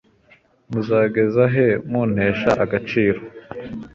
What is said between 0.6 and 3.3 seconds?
muzageza he muntesha agaciro